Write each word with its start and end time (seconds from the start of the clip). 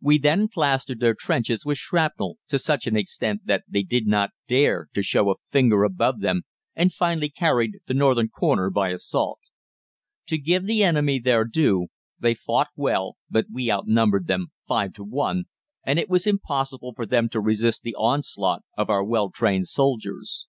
"We 0.00 0.16
then 0.16 0.48
plastered 0.48 0.98
their 0.98 1.12
trenches 1.12 1.66
with 1.66 1.76
shrapnel 1.76 2.38
to 2.48 2.58
such 2.58 2.86
an 2.86 2.96
extent 2.96 3.42
that 3.44 3.64
they 3.68 3.82
did 3.82 4.06
not 4.06 4.30
dare 4.46 4.88
to 4.94 5.02
show 5.02 5.30
a 5.30 5.34
finger 5.46 5.84
above 5.84 6.20
them, 6.20 6.44
and 6.74 6.90
finally 6.90 7.28
carried 7.28 7.80
the 7.86 7.92
northern 7.92 8.30
corner 8.30 8.70
by 8.70 8.88
assault. 8.92 9.40
To 10.28 10.38
give 10.38 10.64
the 10.64 10.82
enemy 10.82 11.18
their 11.18 11.44
due, 11.44 11.88
they 12.18 12.32
fought 12.32 12.68
well, 12.76 13.18
but 13.28 13.44
we 13.52 13.70
outnumbered 13.70 14.26
them 14.26 14.52
five 14.66 14.94
to 14.94 15.04
one, 15.04 15.44
and 15.84 15.98
it 15.98 16.08
was 16.08 16.26
impossible 16.26 16.94
for 16.94 17.04
them 17.04 17.28
to 17.28 17.38
resist 17.38 17.82
the 17.82 17.94
onslaught 17.96 18.62
of 18.74 18.88
our 18.88 19.04
well 19.04 19.30
trained 19.30 19.68
soldiers. 19.68 20.48